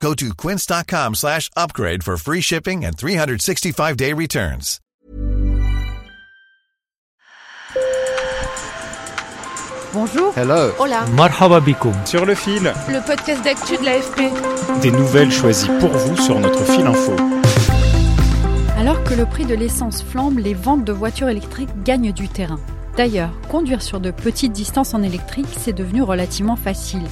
Go 0.00 0.14
to 0.14 0.34
quince.com 0.34 1.14
slash 1.14 1.50
upgrade 1.56 2.04
for 2.04 2.16
free 2.16 2.40
shipping 2.40 2.84
and 2.84 2.96
365-day 2.96 4.12
returns. 4.12 4.80
Bonjour. 9.92 10.32
Hello. 10.36 10.72
Hola. 10.78 11.06
Marhaba 11.16 11.60
bikoum. 11.60 11.94
Sur 12.04 12.26
le 12.26 12.34
fil, 12.34 12.72
Le 12.88 13.04
podcast 13.06 13.42
d'actu 13.42 13.76
de 13.78 13.84
l'AFP. 13.84 14.80
des 14.82 14.90
nouvelles 14.90 15.32
choisies 15.32 15.70
pour 15.80 15.90
vous 15.90 16.16
sur 16.16 16.38
notre 16.38 16.62
fil 16.64 16.86
info. 16.86 17.16
Alors 18.78 19.02
que 19.04 19.14
le 19.14 19.24
prix 19.24 19.46
de 19.46 19.54
l'essence 19.54 20.02
flambe, 20.02 20.38
les 20.38 20.52
ventes 20.54 20.84
de 20.84 20.92
voitures 20.92 21.28
électriques 21.28 21.70
gagnent 21.82 22.12
du 22.12 22.28
terrain. 22.28 22.60
D'ailleurs, 22.96 23.30
conduire 23.48 23.80
sur 23.82 24.00
de 24.00 24.10
petites 24.10 24.52
distances 24.52 24.92
en 24.94 25.02
électrique, 25.02 25.46
c'est 25.58 25.72
devenu 25.72 26.02
relativement 26.02 26.56
facile. 26.56 27.02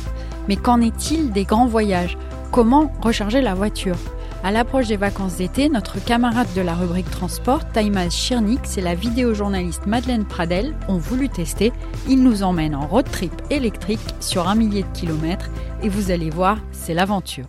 Mais 0.49 0.57
qu'en 0.57 0.81
est-il 0.83 1.31
des 1.33 1.45
grands 1.45 1.67
voyages? 1.67 2.19
Comment 2.55 2.93
recharger 3.03 3.41
la 3.41 3.53
voiture? 3.53 3.97
À 4.45 4.53
l'approche 4.53 4.87
des 4.87 4.97
vacances 4.97 5.39
d'été, 5.39 5.69
notre 5.69 5.99
camarade 5.99 6.47
de 6.55 6.61
la 6.61 6.77
rubrique 6.77 7.11
transport, 7.11 7.69
Taïmaz 7.73 8.13
Chirnix 8.13 8.79
et 8.79 8.81
la 8.81 8.95
vidéojournaliste 8.95 9.87
Madeleine 9.87 10.25
Pradel 10.25 10.73
ont 10.87 10.99
voulu 10.99 11.29
tester. 11.29 11.73
Ils 12.09 12.23
nous 12.23 12.45
emmènent 12.45 12.77
en 12.77 12.87
road 12.87 13.11
trip 13.11 13.33
électrique 13.51 13.99
sur 14.21 14.47
un 14.47 14.55
millier 14.55 14.85
de 14.85 14.97
kilomètres 14.97 15.51
et 15.83 15.89
vous 15.89 16.13
allez 16.13 16.31
voir, 16.31 16.59
c'est 16.71 16.95
l'aventure. 16.95 17.47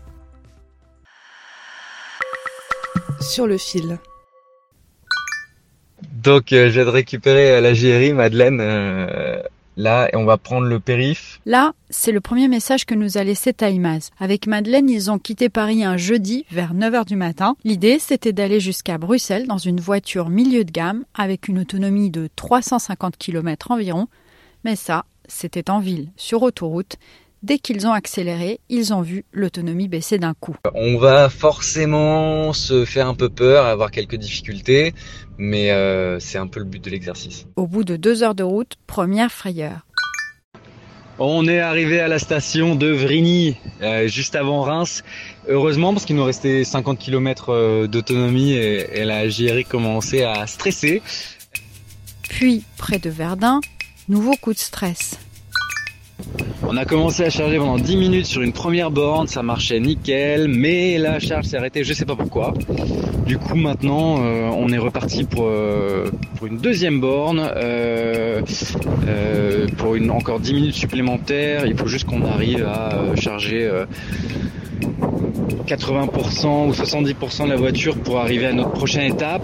Sur 3.22 3.46
le 3.46 3.60
fil. 3.60 4.00
Donc 6.14 6.52
euh, 6.52 6.70
je 6.70 6.74
viens 6.74 6.86
de 6.86 6.90
récupérer 6.90 7.52
euh, 7.52 7.62
la 7.62 7.74
GRI 7.74 8.12
Madeleine 8.12 8.60
euh, 8.60 9.40
là 9.78 10.10
on 10.14 10.26
va 10.26 10.38
prendre 10.38 10.68
le 10.68 10.80
périph. 10.80 11.40
Là, 11.46 11.74
c'est 11.90 12.12
le 12.12 12.22
premier 12.22 12.48
message 12.48 12.86
que 12.86 12.96
nous 12.96 13.18
a 13.18 13.24
laissé 13.24 13.54
Taïmaz. 13.54 14.12
Avec 14.20 14.48
Madeleine, 14.48 14.90
ils 14.90 15.12
ont 15.12 15.20
quitté 15.20 15.50
Paris 15.50 15.84
un 15.84 15.98
jeudi 15.98 16.46
vers 16.52 16.74
9h 16.74 17.06
du 17.06 17.16
matin. 17.16 17.56
L'idée, 17.64 18.00
c'était 18.00 18.34
d'aller 18.34 18.60
jusqu'à 18.60 18.98
Bruxelles 18.98 19.48
dans 19.48 19.58
une 19.58 19.80
voiture 19.80 20.30
milieu 20.30 20.64
de 20.64 20.72
gamme 20.72 21.06
avec 21.14 21.48
une 21.48 21.60
autonomie 21.60 22.10
de 22.10 22.30
350 22.36 23.18
km 23.18 23.72
environ. 23.72 24.08
Mais 24.64 24.76
ça, 24.76 25.06
c'était 25.28 25.70
en 25.70 25.80
ville, 25.80 26.10
sur 26.18 26.44
autoroute. 26.44 26.98
Dès 27.46 27.60
qu'ils 27.60 27.86
ont 27.86 27.92
accéléré, 27.92 28.60
ils 28.70 28.92
ont 28.92 29.04
vu 29.04 29.24
l'autonomie 29.32 29.88
baisser 29.88 30.18
d'un 30.18 30.34
coup. 30.34 30.56
On 30.74 30.98
va 30.98 31.30
forcément 31.30 32.54
se 32.54 32.86
faire 32.86 33.08
un 33.08 33.14
peu 33.14 33.30
peur, 33.30 33.68
avoir 33.68 33.92
quelques 33.92 34.16
difficultés, 34.16 34.96
mais 35.38 35.70
euh, 35.70 36.20
c'est 36.20 36.40
un 36.40 36.48
peu 36.48 36.60
le 36.60 36.66
but 36.66 36.84
de 36.84 36.90
l'exercice. 36.90 37.46
Au 37.56 37.68
bout 37.68 37.84
de 37.84 37.98
deux 37.98 38.24
heures 38.24 38.34
de 38.34 38.42
route, 38.42 38.78
première 38.88 39.32
frayeur. 39.32 39.86
On 41.20 41.48
est 41.48 41.60
arrivé 41.60 42.00
à 42.00 42.08
la 42.08 42.18
station 42.18 42.74
de 42.74 42.88
Vrigny, 42.88 43.58
euh, 43.84 44.08
juste 44.08 44.36
avant 44.36 44.62
Reims. 44.64 45.04
Heureusement 45.48 45.94
parce 45.94 46.06
qu'il 46.06 46.16
nous 46.16 46.24
restait 46.24 46.64
50 46.64 46.98
km 46.98 47.86
d'autonomie 47.86 48.54
et, 48.54 49.02
et 49.02 49.06
la 49.06 49.28
GRI 49.28 49.66
commençait 49.66 50.24
à 50.24 50.48
stresser. 50.48 51.04
Puis, 52.24 52.64
près 52.76 52.98
de 52.98 53.12
Verdun, 53.12 53.62
nouveau 54.10 54.34
coup 54.34 54.54
de 54.54 54.58
stress. 54.58 55.20
On 56.68 56.78
a 56.78 56.86
commencé 56.86 57.24
à 57.24 57.30
charger 57.30 57.58
pendant 57.58 57.78
10 57.78 57.98
minutes 57.98 58.26
sur 58.26 58.42
une 58.42 58.52
première 58.52 58.90
borne, 58.90 59.28
ça 59.28 59.44
marchait 59.44 59.80
nickel, 59.80 60.48
mais 60.48 60.98
la 60.98 61.20
charge 61.20 61.46
s'est 61.46 61.58
arrêtée, 61.58 61.84
je 61.84 61.94
sais 61.94 62.06
pas 62.06 62.16
pourquoi. 62.16 62.54
Du 63.26 63.38
coup 63.38 63.56
maintenant 63.56 64.18
euh, 64.20 64.50
on 64.54 64.70
est 64.70 64.78
reparti 64.78 65.24
pour, 65.26 65.46
euh, 65.46 66.10
une 66.46 66.58
deuxième 66.58 67.00
borne, 67.00 67.40
euh, 67.56 68.42
pour 69.78 69.96
encore 70.12 70.40
10 70.40 70.54
minutes 70.54 70.76
supplémentaires, 70.76 71.66
il 71.66 71.78
faut 71.78 71.88
juste 71.88 72.06
qu'on 72.06 72.26
arrive 72.26 72.66
à 72.66 73.16
charger 73.16 73.64
euh, 73.64 73.86
80% 75.68 76.68
ou 76.68 76.72
70% 76.72 77.46
de 77.46 77.50
la 77.50 77.56
voiture 77.56 77.98
pour 77.98 78.20
arriver 78.20 78.48
à 78.48 78.54
notre 78.54 78.72
prochaine 78.72 79.14
étape. 79.14 79.44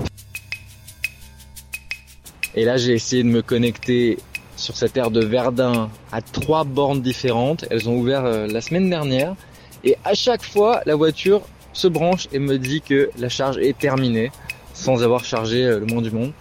Et 2.55 2.65
là 2.65 2.77
j'ai 2.77 2.93
essayé 2.93 3.23
de 3.23 3.29
me 3.29 3.41
connecter 3.41 4.17
sur 4.61 4.77
cette 4.77 4.95
aire 4.95 5.11
de 5.11 5.25
Verdun 5.25 5.89
à 6.11 6.21
trois 6.21 6.63
bornes 6.63 7.01
différentes. 7.01 7.65
Elles 7.69 7.89
ont 7.89 7.97
ouvert 7.97 8.23
euh, 8.23 8.47
la 8.47 8.61
semaine 8.61 8.89
dernière. 8.89 9.35
Et 9.83 9.97
à 10.05 10.13
chaque 10.13 10.43
fois, 10.43 10.81
la 10.85 10.95
voiture 10.95 11.41
se 11.73 11.87
branche 11.87 12.27
et 12.31 12.39
me 12.39 12.57
dit 12.57 12.81
que 12.81 13.09
la 13.17 13.29
charge 13.29 13.57
est 13.57 13.77
terminée 13.77 14.31
sans 14.73 15.03
avoir 15.03 15.25
chargé 15.25 15.65
euh, 15.65 15.79
le 15.79 15.85
moins 15.85 16.01
du 16.01 16.11
monde. 16.11 16.31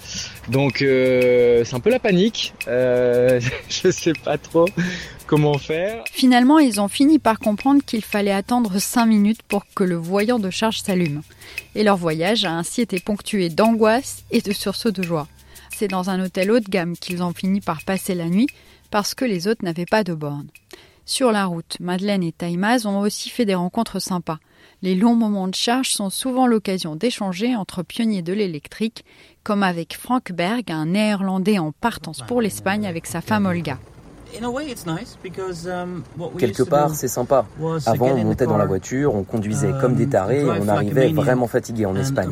Donc 0.49 0.83
euh, 0.83 1.65
c'est 1.65 1.75
un 1.75 1.81
peu 1.81 1.91
la 1.91 1.99
panique. 1.99 2.53
Je 2.67 3.91
sais 3.91 4.13
pas 4.25 4.37
trop 4.39 4.67
comment 5.27 5.59
faire. 5.59 6.05
Finalement, 6.11 6.59
ils 6.59 6.81
ont 6.81 6.89
fini 6.89 7.19
par 7.19 7.39
comprendre 7.39 7.83
qu'il 7.85 8.05
fallait 8.05 8.33
attendre 8.33 8.79
5 8.79 9.07
minutes 9.07 9.43
pour 9.43 9.65
que 9.75 9.85
le 9.85 9.97
voyant 9.97 10.39
de 10.39 10.51
charge 10.51 10.83
s'allume. 10.83 11.23
Et 11.75 11.85
leur 11.85 11.97
voyage 11.97 12.45
a 12.45 12.53
ainsi 12.53 12.83
été 12.83 13.01
ponctué 13.01 13.49
d'angoisse 13.49 14.25
et 14.31 14.41
de 14.41 14.53
sursauts 14.53 14.91
de 14.91 15.03
joie. 15.03 15.27
C'est 15.81 15.89
dans 15.89 16.11
un 16.11 16.23
hôtel 16.23 16.51
haut 16.51 16.61
de 16.61 16.69
gamme 16.69 16.95
qu'ils 16.95 17.23
ont 17.23 17.33
fini 17.33 17.63
par 17.63 17.85
passer 17.85 18.15
la 18.15 18.29
nuit 18.29 18.49
parce 18.91 19.15
que 19.15 19.25
les 19.25 19.49
autres 19.49 19.65
n'avaient 19.65 19.87
pas 19.87 20.05
de 20.05 20.13
borne. 20.13 20.49
Sur 21.07 21.33
la 21.33 21.47
route, 21.47 21.79
Madeleine 21.81 22.23
et 22.23 22.33
Taïmaz 22.33 22.85
ont 22.85 23.01
aussi 23.01 23.31
fait 23.31 23.47
des 23.47 23.55
rencontres 23.55 23.99
sympas. 23.99 24.41
Les 24.83 24.95
longs 24.95 25.15
moments 25.15 25.49
de 25.49 25.55
charge 25.55 25.89
sont 25.89 26.11
souvent 26.11 26.47
l'occasion 26.47 26.97
d'échanger 26.97 27.57
entre 27.57 27.83
pionniers 27.83 28.21
de 28.21 28.35
l'électrique, 28.35 29.07
comme 29.43 29.63
avec 29.63 29.97
Frank 29.97 30.33
Berg, 30.33 30.71
un 30.71 30.85
néerlandais 30.85 31.59
en 31.59 31.73
partance 31.73 32.21
pour 32.29 32.43
l'Espagne 32.43 32.87
avec 32.87 33.07
sa 33.07 33.23
femme 33.23 33.47
Olga. 33.47 33.79
Quelque 36.39 36.63
part, 36.63 36.95
c'est 36.95 37.09
sympa. 37.09 37.47
Avant, 37.87 38.11
on 38.11 38.25
montait 38.25 38.45
dans 38.45 38.59
la 38.59 38.67
voiture, 38.67 39.15
on 39.15 39.23
conduisait 39.23 39.73
comme 39.81 39.95
des 39.95 40.09
tarés 40.09 40.43
et 40.43 40.45
on 40.45 40.69
arrivait 40.69 41.09
vraiment 41.09 41.47
fatigué 41.47 41.87
en 41.87 41.97
Espagne. 41.97 42.29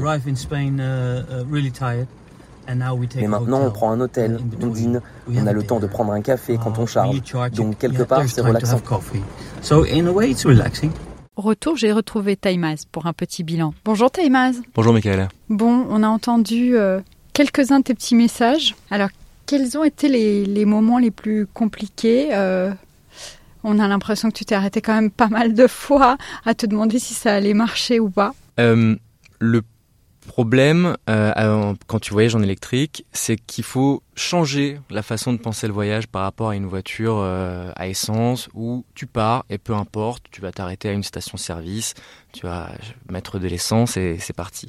Mais 3.17 3.27
maintenant, 3.29 3.63
on 3.63 3.71
prend 3.71 3.93
un 3.93 4.01
hôtel, 4.01 4.39
on 4.61 4.67
dîne, 4.67 5.01
on 5.29 5.47
a 5.47 5.53
le 5.53 5.63
temps 5.63 5.81
de 5.81 5.87
prendre 5.87 6.13
un 6.13 6.21
café 6.21 6.59
quand 6.63 6.79
on 6.79 6.87
charge. 6.87 7.23
Donc, 7.53 7.79
quelque 7.79 8.03
part, 8.03 8.29
c'est 8.29 8.43
relaxant. 8.43 8.81
Retour, 11.37 11.77
j'ai 11.77 11.93
retrouvé 11.93 12.37
Taïmaz 12.37 12.85
pour 12.91 13.07
un 13.07 13.13
petit 13.13 13.45
bilan. 13.45 13.73
Bonjour 13.85 14.11
Taïmaz. 14.11 14.61
Bonjour 14.75 14.93
Michaela. 14.93 15.29
Bon, 15.49 15.87
on 15.89 16.03
a 16.03 16.09
entendu 16.09 16.77
euh, 16.77 17.01
quelques-uns 17.33 17.79
de 17.79 17.85
tes 17.85 17.95
petits 17.95 18.17
messages. 18.17 18.75
Alors, 18.91 19.11
quels 19.47 19.79
ont 19.79 19.85
été 19.85 20.09
les, 20.09 20.45
les 20.45 20.65
moments 20.65 20.99
les 20.99 21.13
plus 21.13 21.47
compliqués 21.47 22.31
euh, 22.33 22.73
On 23.63 23.79
a 23.79 23.87
l'impression 23.87 24.31
que 24.31 24.37
tu 24.37 24.45
t'es 24.45 24.57
arrêté 24.57 24.81
quand 24.83 24.95
même 24.95 25.13
pas 25.13 25.29
mal 25.29 25.55
de 25.55 25.69
fois 25.69 26.19
à 26.45 26.55
te 26.55 26.67
demander 26.67 26.99
si 26.99 27.15
ça 27.15 27.37
allait 27.37 27.55
marcher 27.55 28.01
ou 28.01 28.11
pas. 28.11 28.35
Euh, 28.59 28.97
le 29.39 29.63
problème 30.29 30.97
euh, 31.11 31.75
quand 31.89 31.99
tu 31.99 32.13
voyages 32.13 32.37
en 32.37 32.43
électrique, 32.43 33.05
c'est 33.13 33.37
qu'il 33.37 33.65
faut 33.65 34.03
changer 34.15 34.79
la 34.91 35.03
façon 35.03 35.33
de 35.33 35.39
penser 35.39 35.67
le 35.67 35.73
voyage 35.73 36.07
par 36.07 36.23
rapport 36.23 36.51
à 36.51 36.57
une 36.57 36.67
voiture 36.67 37.17
euh, 37.19 37.73
à 37.75 37.89
essence 37.89 38.49
où 38.55 38.85
tu 38.95 39.07
pars 39.07 39.45
et 39.51 39.59
peu 39.59 39.75
importe, 39.75 40.25
tu 40.31 40.41
vas 40.41 40.53
t'arrêter 40.53 40.89
à 40.89 40.93
une 40.93 41.03
station-service, 41.03 41.95
tu 42.33 42.47
vas 42.47 42.71
mettre 43.11 43.41
de 43.41 43.49
l'essence 43.49 43.97
et 43.97 44.19
c'est 44.21 44.37
parti. 44.37 44.69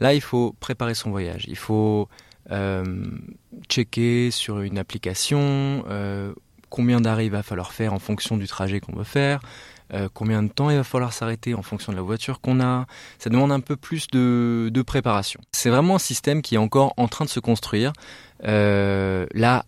Là, 0.00 0.14
il 0.14 0.22
faut 0.22 0.54
préparer 0.60 0.94
son 0.94 1.10
voyage. 1.10 1.44
Il 1.48 1.58
faut 1.58 2.08
euh, 2.50 3.04
checker 3.68 4.30
sur 4.30 4.60
une 4.60 4.78
application 4.78 5.84
combien 6.70 7.00
il 7.20 7.30
va 7.30 7.42
falloir 7.42 7.72
faire 7.72 7.92
en 7.92 7.98
fonction 7.98 8.36
du 8.36 8.46
trajet 8.46 8.80
qu'on 8.80 8.96
veut 8.96 9.04
faire, 9.04 9.40
euh, 9.92 10.08
combien 10.12 10.42
de 10.42 10.48
temps 10.48 10.70
il 10.70 10.76
va 10.76 10.84
falloir 10.84 11.12
s'arrêter 11.12 11.54
en 11.54 11.62
fonction 11.62 11.92
de 11.92 11.96
la 11.96 12.02
voiture 12.02 12.40
qu'on 12.40 12.60
a? 12.60 12.86
Ça 13.18 13.30
demande 13.30 13.52
un 13.52 13.60
peu 13.60 13.76
plus 13.76 14.06
de, 14.08 14.82
préparation. 14.86 15.40
C'est 15.52 15.70
vraiment 15.70 15.96
un 15.96 16.00
système 16.00 16.42
qui 16.42 16.54
est 16.54 16.58
encore 16.58 16.94
en 16.96 17.08
train 17.08 17.24
de 17.24 17.30
se 17.30 17.40
construire. 17.40 17.92
Euh, 18.44 19.26
là, 19.34 19.66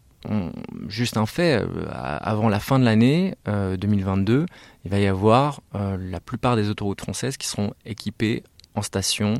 juste 0.88 1.16
un 1.16 1.26
fait, 1.26 1.62
euh, 1.62 1.66
avant 1.92 2.48
la 2.48 2.60
fin 2.60 2.78
de 2.78 2.84
l'année 2.84 3.34
2022, 3.46 4.46
il 4.84 4.90
va 4.90 4.98
y 4.98 5.06
avoir 5.06 5.60
la 5.74 6.20
plupart 6.20 6.56
des 6.56 6.70
autoroutes 6.70 7.00
françaises 7.00 7.36
qui 7.36 7.46
seront 7.46 7.74
équipées 7.84 8.42
en 8.74 8.82
station 8.82 9.34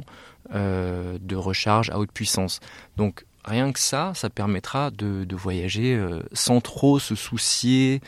de 0.53 1.37
recharge 1.37 1.91
à 1.91 1.99
haute 1.99 2.13
puissance. 2.13 2.61
Donc 2.97 3.25
rien 3.45 3.73
que 3.73 3.79
ça, 3.79 4.13
ça 4.15 4.31
permettra 4.31 4.91
de, 4.91 5.25
de 5.25 5.37
voyager 5.37 5.95
euh, 5.95 6.21
sans 6.33 6.61
trop 6.61 6.99
se 6.99 7.15
soucier 7.15 8.01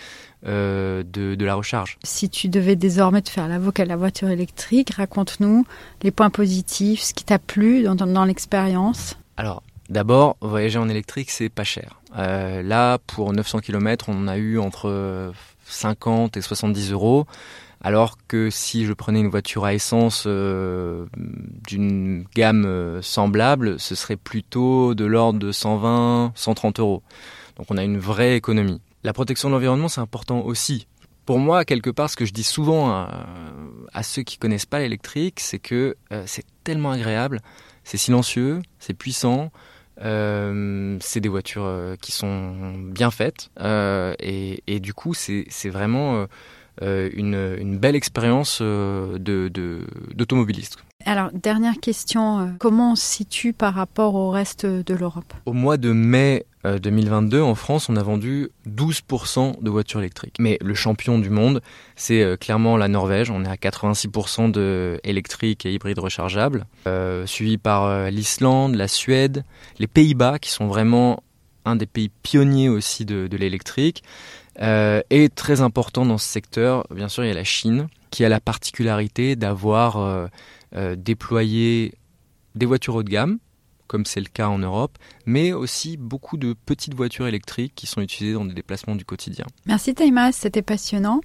euh, 0.46 1.02
de, 1.02 1.34
de, 1.34 1.44
la 1.44 1.54
recharge. 1.54 1.98
Si 2.02 2.28
tu 2.28 2.48
devais 2.48 2.76
désormais 2.76 3.22
te 3.22 3.30
faire 3.30 3.48
l'avocat 3.48 3.84
de 3.84 3.88
la 3.88 3.96
voiture 3.96 4.28
électrique, 4.28 4.90
raconte-nous 4.90 5.66
les 6.02 6.10
points 6.10 6.30
positifs, 6.30 7.00
ce 7.02 7.14
qui 7.14 7.24
t'a 7.24 7.38
plu 7.38 7.82
dans, 7.82 7.94
dans, 7.94 8.06
dans 8.06 8.24
l'expérience. 8.24 9.16
Alors, 9.36 9.62
d'abord, 9.88 10.36
voyager 10.40 10.78
en 10.78 10.88
électrique, 10.88 11.30
c'est 11.30 11.48
pas 11.48 11.64
cher. 11.64 12.00
Euh, 12.16 12.62
là, 12.62 12.98
pour 13.06 13.32
900 13.32 13.60
km, 13.60 14.06
on 14.08 14.28
a 14.28 14.36
eu 14.36 14.58
entre 14.58 15.32
50 15.66 16.36
et 16.36 16.42
70 16.42 16.92
euros. 16.92 17.26
Alors 17.84 18.16
que 18.26 18.48
si 18.48 18.86
je 18.86 18.94
prenais 18.94 19.20
une 19.20 19.28
voiture 19.28 19.66
à 19.66 19.74
essence 19.74 20.24
euh, 20.26 21.04
d'une 21.68 22.24
gamme 22.34 22.64
euh, 22.64 23.02
semblable, 23.02 23.78
ce 23.78 23.94
serait 23.94 24.16
plutôt 24.16 24.94
de 24.94 25.04
l'ordre 25.04 25.38
de 25.38 25.52
120, 25.52 26.32
130 26.34 26.80
euros. 26.80 27.02
Donc 27.56 27.66
on 27.68 27.76
a 27.76 27.84
une 27.84 27.98
vraie 27.98 28.36
économie. 28.36 28.80
La 29.02 29.12
protection 29.12 29.50
de 29.50 29.54
l'environnement, 29.54 29.88
c'est 29.88 30.00
important 30.00 30.40
aussi. 30.40 30.86
Pour 31.26 31.38
moi, 31.38 31.66
quelque 31.66 31.90
part, 31.90 32.08
ce 32.08 32.16
que 32.16 32.24
je 32.24 32.32
dis 32.32 32.42
souvent 32.42 32.90
à, 33.92 34.02
ceux 34.02 34.22
qui 34.22 34.38
connaissent 34.38 34.64
pas 34.64 34.78
l'électrique, 34.78 35.40
c'est 35.40 35.58
que 35.58 35.94
euh, 36.10 36.22
c'est 36.24 36.46
tellement 36.64 36.92
agréable, 36.92 37.42
c'est 37.84 37.98
silencieux, 37.98 38.62
c'est 38.78 38.94
puissant, 38.94 39.52
c'est 39.98 41.20
des 41.20 41.28
voitures 41.28 41.96
qui 42.00 42.12
sont 42.12 42.72
bien 42.78 43.10
faites 43.10 43.50
et, 43.60 44.80
du 44.80 44.92
coup 44.92 45.14
c'est 45.14 45.68
vraiment 45.68 46.26
une, 46.82 47.56
une, 47.58 47.78
belle 47.78 47.96
expérience 47.96 48.60
d'automobiliste. 48.60 50.76
Alors, 51.06 51.30
dernière 51.32 51.78
question, 51.80 52.54
comment 52.58 52.92
on 52.92 52.96
se 52.96 53.04
situe 53.04 53.52
par 53.52 53.74
rapport 53.74 54.14
au 54.14 54.30
reste 54.30 54.64
de 54.64 54.94
l'Europe? 54.94 55.34
Au 55.44 55.52
mois 55.52 55.76
de 55.76 55.92
mai 55.92 56.46
2022, 56.64 57.42
en 57.42 57.54
France, 57.54 57.90
on 57.90 57.96
a 57.96 58.02
vendu 58.02 58.48
12% 58.66 59.62
de 59.62 59.70
voitures 59.70 60.00
électriques. 60.00 60.36
Mais 60.38 60.56
le 60.62 60.74
champion 60.74 61.18
du 61.18 61.28
monde, 61.28 61.60
c'est 61.94 62.38
clairement 62.40 62.78
la 62.78 62.88
Norvège. 62.88 63.30
On 63.30 63.44
est 63.44 63.48
à 63.48 63.56
86% 63.56 64.50
de 64.50 64.98
électriques 65.04 65.66
et 65.66 65.72
hybrides 65.72 65.98
rechargeables, 65.98 66.66
euh, 66.86 67.26
suivi 67.26 67.58
par 67.58 68.10
l'Islande, 68.10 68.74
la 68.74 68.88
Suède, 68.88 69.44
les 69.78 69.86
Pays-Bas, 69.86 70.38
qui 70.38 70.50
sont 70.50 70.66
vraiment 70.66 71.22
un 71.64 71.76
des 71.76 71.86
pays 71.86 72.10
pionniers 72.22 72.68
aussi 72.68 73.04
de, 73.04 73.26
de 73.26 73.36
l'électrique. 73.36 74.02
Euh, 74.60 75.02
et 75.10 75.28
très 75.28 75.60
important 75.60 76.06
dans 76.06 76.18
ce 76.18 76.28
secteur, 76.28 76.86
bien 76.90 77.08
sûr, 77.08 77.24
il 77.24 77.28
y 77.28 77.30
a 77.30 77.34
la 77.34 77.44
Chine, 77.44 77.88
qui 78.10 78.24
a 78.24 78.28
la 78.28 78.40
particularité 78.40 79.36
d'avoir 79.36 79.96
euh, 79.96 80.26
euh, 80.76 80.96
déployé 80.96 81.94
des 82.54 82.66
voitures 82.66 82.94
haut 82.94 83.02
de 83.02 83.10
gamme, 83.10 83.38
comme 83.86 84.06
c'est 84.06 84.20
le 84.20 84.28
cas 84.32 84.48
en 84.48 84.58
Europe, 84.58 84.96
mais 85.26 85.52
aussi 85.52 85.96
beaucoup 85.96 86.36
de 86.36 86.54
petites 86.66 86.94
voitures 86.94 87.26
électriques 87.26 87.72
qui 87.74 87.86
sont 87.86 88.00
utilisées 88.00 88.34
dans 88.34 88.44
des 88.44 88.54
déplacements 88.54 88.94
du 88.94 89.04
quotidien. 89.04 89.46
Merci 89.66 89.94
Taïmas, 89.94 90.32
c'était 90.32 90.62
passionnant. 90.62 91.20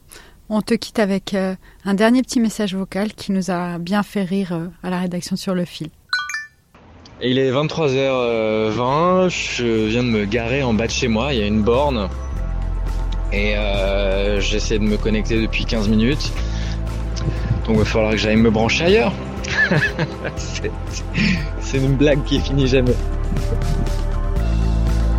On 0.49 0.63
te 0.63 0.73
quitte 0.73 0.97
avec 0.97 1.35
un 1.35 1.93
dernier 1.93 2.23
petit 2.23 2.39
message 2.39 2.73
vocal 2.75 3.13
qui 3.13 3.31
nous 3.31 3.51
a 3.51 3.77
bien 3.77 4.01
fait 4.01 4.23
rire 4.23 4.71
à 4.81 4.89
la 4.89 4.99
rédaction 4.99 5.35
sur 5.35 5.53
le 5.53 5.63
fil. 5.63 5.89
il 7.21 7.37
est 7.37 7.51
23h20, 7.51 9.29
je 9.29 9.87
viens 9.87 10.03
de 10.03 10.09
me 10.09 10.25
garer 10.25 10.63
en 10.63 10.73
bas 10.73 10.87
de 10.87 10.91
chez 10.91 11.07
moi, 11.07 11.35
il 11.35 11.39
y 11.39 11.43
a 11.43 11.47
une 11.47 11.61
borne 11.61 12.09
et 13.31 13.55
euh, 13.55 14.39
j'essaie 14.39 14.79
de 14.79 14.83
me 14.83 14.97
connecter 14.97 15.41
depuis 15.41 15.65
15 15.65 15.87
minutes. 15.87 16.31
Donc 17.65 17.75
il 17.75 17.79
va 17.79 17.85
falloir 17.85 18.11
que 18.11 18.17
j'aille 18.17 18.37
me 18.37 18.49
brancher 18.49 18.85
ailleurs. 18.85 19.13
C'est 21.61 21.77
une 21.77 21.95
blague 21.95 22.23
qui 22.23 22.39
finit 22.39 22.67
jamais. 22.67 22.95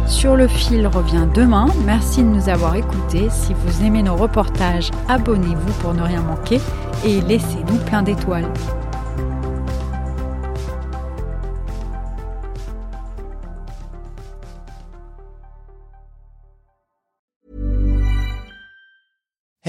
Sur 0.07 0.37
le 0.37 0.49
fil 0.49 0.87
revient 0.87 1.27
demain. 1.35 1.69
Merci 1.87 2.23
de 2.23 2.29
nous 2.29 2.49
avoir 2.49 2.75
écoutés. 2.75 3.29
Si 3.31 3.55
vous 3.55 3.85
aimez 3.85 4.03
nos 4.03 4.17
reportages, 4.17 4.91
abonnez-vous 5.09 5.73
pour 5.81 5.95
ne 5.95 6.03
rien 6.03 6.23
manquer 6.23 6.61
et 7.06 7.21
laissez-nous 7.21 7.79
plein 7.87 8.03
d'étoiles. 8.03 8.49